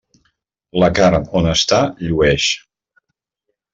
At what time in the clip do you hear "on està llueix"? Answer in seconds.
1.41-2.49